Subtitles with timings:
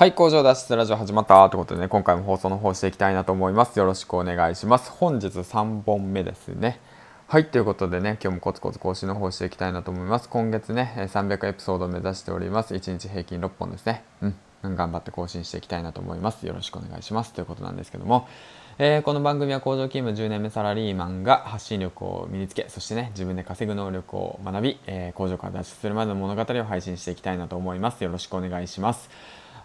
[0.00, 3.78] はい、工場脱出ラジオ始まったということでね、今回も放送の方していきたいなと思います。
[3.78, 4.90] よろしくお願いします。
[4.90, 6.80] 本日3本目ですね。
[7.28, 10.30] はい、ということでね、今日もコツコツ更新の方していきたいなと思います。
[10.30, 12.74] 今月ね、300エピソードを目指しております。
[12.74, 14.02] 1日平均6本ですね。
[14.62, 16.46] うん、頑張って更新していきたいなと思います。
[16.46, 17.34] よろしくお願いします。
[17.34, 18.26] ということなんですけども、
[18.78, 29.10] えー、この番組は工場勤務10年目サラリーマンが発信力を身につけそしてね自分で稼ぐ能力を学び、えー、工場から脱出するまでの物語を配信していきたいなと思いますよろしくお願いします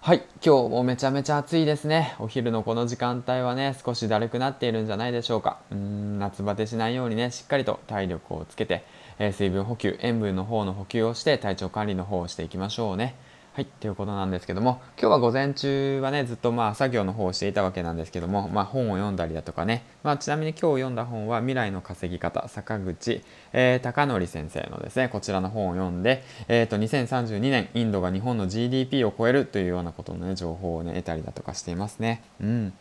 [0.06, 2.16] はい今日もめちゃめちゃ暑いですね。
[2.20, 5.62] お昼のこの時間帯はね少しだるくなっているんじゃないでしょうか。
[5.72, 8.84] うん夏バテしないようにねしっかりと体力をつけて、
[9.18, 13.16] えー、水分補給塩分の方の補給をして体調管理の方をしていきましょうね。
[13.56, 23.22] はい、ということなんですけども、今日は午前中はね、ずっとまあ作業の方をしていたわけなんですけども、まあ本を読んだりだとかね、まあちなみに今日読んだ本は未来の稼ぎ方、坂口、
[23.54, 32.24] えー、高則先生のですね、こちらの本を読んで、えっ、ー、と2032年、インドが日本の GDP を超えるというようなことのね、情報をね、得たりだとかしていますね。
[32.42, 32.74] うん。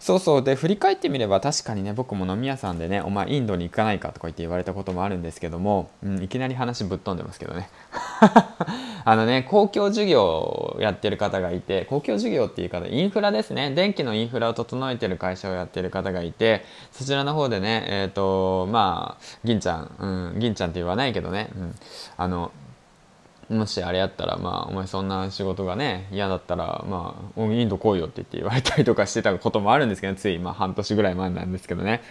[0.00, 7.68] そうそうで振り返ってみれば確かにね僕も飲み屋さんでねお前インドに行かないかとか言って言われたこともあるんですけども、うん、いきなり話ぶっ飛んでますけどね
[9.08, 13.70] あのね公共事業をやってる方がいて公共事業っていう方インフラですね。
[13.70, 21.74] 電気のインフラを整えてる会社をやってる方がいてそちらの方でねえっ、ー、とまあ銀ちゃん、うん、銀ちゃんって言わないけどね、うん、
[22.18, 22.52] あの
[23.48, 32.02] もしあれやったら、まあ、お前そんな仕事がね、嫌だったら、まあ、インド来いよって言って言われたりとかしてたこともあるんですけど、つい、まあ、半年ぐらい前なんですけどね。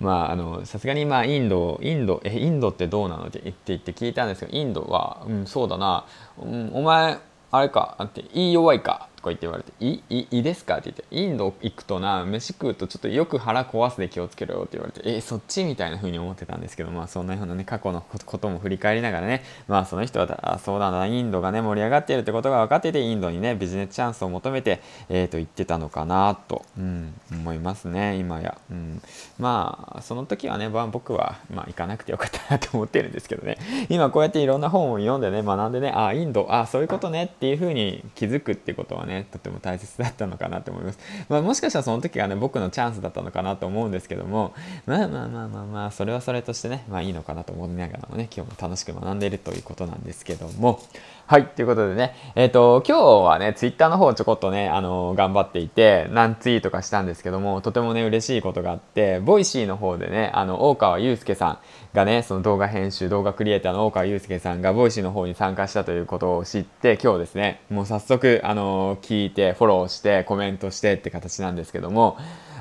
[0.00, 6.06] まあ、あの、さすがに、まあ、インド、インド、え、インドってどうなのって言って言って聞いたんですけど、インドは、うん、そうだな、
[6.42, 7.18] うん、お前、
[7.52, 29.02] あれか、あって、言い弱いか、とか言って言われて「いいいですか?」って言って「インド行くとな飯食うとちょっとよく腹壊すで気をつけろよ」って言われて「えそっち?」みたいな風に思ってたんですけどまあそんなようなね過去のことも振り返りながらねまあその人はあそうだなインドがね盛り上がっているってことが分かっててインドにねビジネスチャンスを求めてえっ、ー、と言ってたのかなと、うん、思いますね今や、うん、
[29.38, 33.58] まあその時はね、まあ、僕は、まあ、行かなくてよかったなと思ってるんですけどね
[33.88, 40.98] 今こうやっていろんな本を読んでね学んでねあインドあそういうことねっていう風に気づくってことはねねとても大切だったのかなと思います。
[41.28, 44.54] まあ、もしかしたらその時がね、僕のチャンスだったのかなと思うんですけども、
[44.86, 50.80] まあまあまあまあまあ、それはそれとしてね、まあいいのかなと思いながらもね、今日も楽しく学んでいるということなんですけども、
[51.28, 61.58] はい、ということでね、えっ、ー、と、今日はね、ツイッターの方ちょこっとね、あのー、頑張っていて、何ツイートかしたんですけども、とてもね、嬉しいことがあって、ボイシーの方でね、あの、大川優介さん
[61.94, 72.18] がね、その動画編集、動画クリエイターの大川優介さんが、ボイシーの方に参加したということを知って、今日ですね、もう早速、あのー、聞いて、フォローして、コメントしてって形なんですけども、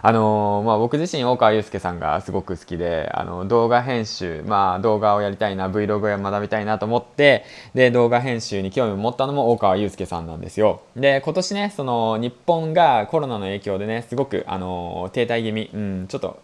[0.08, 7.44] あのまあ、僕自身大川優介さんがすごく好きであの動画編集、まあ、動画をやりたいな Vlog を学びたいなと思って
[7.74, 10.84] で動画編集に興味を持ったのも大川祐介さんなんですよ。
[10.96, 16.40] で今年ねその日本がコロナの影響でねすごくあの停滞気味、うん、ちょっと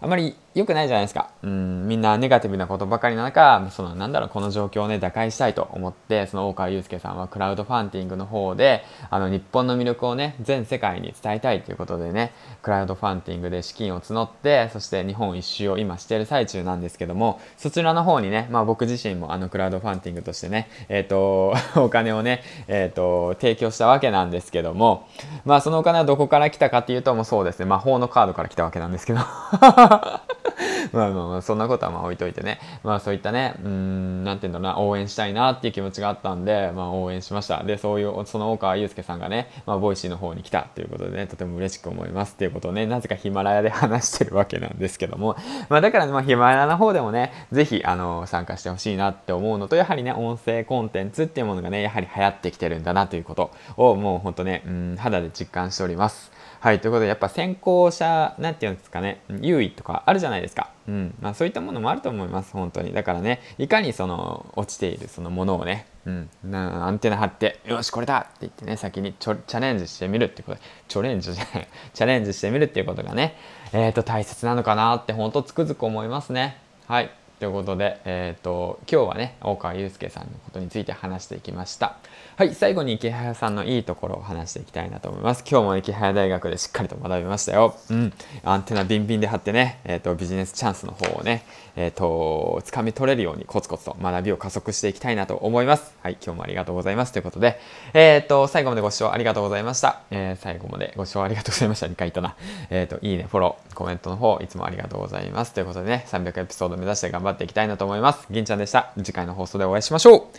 [0.00, 1.30] あまり良くないじゃないですか。
[1.42, 12.32] うん、みんなネガティブなことばかりなの中、そのなんだろう、この状況をね、打開したいと思って、その大川祐介さんはクラウドファンディングの方で、あの、日本の魅力をね、全世界に伝えたいということでね、
[12.62, 25.06] クラウドファンディングで資金を募って、そして日本一周を今してる最中なんですけども、そちらの方にね、まあ僕自身もあの、クラウドファンディングとしてね、えっ、ー、と、 お金をね、えっ、ー、と、提供したわけなんですけども、
[25.44, 29.20] まあそのお金はどこから来たかっていうと、もうそうですね、魔法のカードから来たわけなんですけど、
[30.92, 32.58] まあまあまあ、そんなことはまあ置いといてね。
[32.82, 37.62] まあそういったね、うん、なんていうんだろうな、応援したいなっていう気持ちがあったんで、まあ応援しました。
[37.62, 45.36] で、そういう、その大川優介さんがね、まあボイシーの方に来たということでね、とても嬉しく思いますっていうことをね、なぜかヒマラヤで話してるわけなんですけども、
[45.68, 56.32] まあだからね、まあヒマラヤの方でもね、ぜひ、あの、参加してほしいなって思うのと、やはりね、音声コンテンツっていうものがね、やはり流行ってきてるんだなということを、もうほんとね、うん、肌で実感しております。
[56.66, 60.72] はい、ということで、やっぱ先行者、なんていうんですかね、優位とかあるじゃないですか。
[60.88, 61.14] うん。
[61.20, 62.92] まあそういったものもあると思います、本当に。
[62.92, 73.36] だからね、いかにその、落ちているそのものをね、うん、アンテナ張って、よし、これだって言ってね、先にチャレンジしてみるってことで、チャレンジじゃない、 チャレンジしてみるっていうことがね、
[73.72, 76.56] えっ、ー、と、大切なのかなって、本当つくづく思いますね。
[76.88, 77.10] はい。
[77.38, 81.96] ということで、えっ、ー、と、今日はね、大川祐介さんのことについて話していきました。
[82.36, 85.44] はい、最後に池早さんのいいところを話していきたいなと思います。
[85.46, 87.76] 今日も池早大学でしっかりと学びましたよ。
[87.90, 88.12] うん。
[88.42, 91.44] アンテナビンビンで張ってね、えっ、ー、と、ビジネスチャンスの方をね、
[91.76, 95.94] えっ、ー、と、掴み取れるようにコツコツと学びを加速していきたいなと思います。
[96.02, 97.12] はい、今日もありがとうございます。
[97.12, 97.60] ということで、
[97.92, 100.00] えっ、と、最後までご視聴ありがとうございました。
[100.10, 101.86] え最後までご視聴ありがとうございました。
[101.86, 102.34] 2回とな。
[102.70, 105.52] えっ、と、いいね、フォロー、コメントの方、いつもありがとうございます。
[105.52, 108.26] ということでね、300エピソード目指して頑張張っていきたいなと思います。
[108.30, 108.92] 銀ちゃんでした。
[108.96, 110.30] 次回の放送でお会いしましょ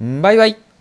[0.00, 0.20] う。
[0.22, 0.73] バイバイ。